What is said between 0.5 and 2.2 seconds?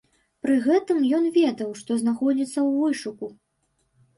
гэтым ён ведаў, што